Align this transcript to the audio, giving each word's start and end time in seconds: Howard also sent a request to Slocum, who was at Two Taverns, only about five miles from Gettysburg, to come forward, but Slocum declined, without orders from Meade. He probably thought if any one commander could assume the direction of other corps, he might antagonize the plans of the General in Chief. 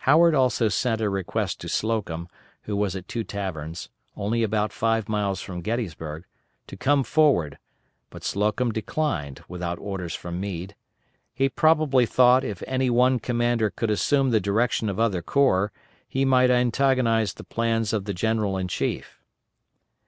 Howard 0.00 0.34
also 0.34 0.68
sent 0.68 1.00
a 1.00 1.08
request 1.08 1.58
to 1.58 1.66
Slocum, 1.66 2.28
who 2.64 2.76
was 2.76 2.94
at 2.94 3.08
Two 3.08 3.24
Taverns, 3.24 3.88
only 4.14 4.42
about 4.42 4.74
five 4.74 5.08
miles 5.08 5.40
from 5.40 5.62
Gettysburg, 5.62 6.26
to 6.66 6.76
come 6.76 7.02
forward, 7.02 7.56
but 8.10 8.22
Slocum 8.22 8.72
declined, 8.72 9.42
without 9.48 9.78
orders 9.78 10.14
from 10.14 10.38
Meade. 10.38 10.74
He 11.32 11.48
probably 11.48 12.04
thought 12.04 12.44
if 12.44 12.62
any 12.66 12.90
one 12.90 13.18
commander 13.20 13.70
could 13.70 13.90
assume 13.90 14.28
the 14.32 14.38
direction 14.38 14.90
of 14.90 15.00
other 15.00 15.22
corps, 15.22 15.72
he 16.06 16.26
might 16.26 16.50
antagonize 16.50 17.32
the 17.32 17.42
plans 17.44 17.94
of 17.94 18.04
the 18.04 18.12
General 18.12 18.58
in 18.58 18.68
Chief. 18.68 19.18